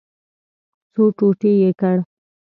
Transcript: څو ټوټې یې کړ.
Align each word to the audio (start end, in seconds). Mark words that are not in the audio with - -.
څو 0.93 1.03
ټوټې 1.17 1.51
یې 1.61 1.71
کړ. 1.79 1.97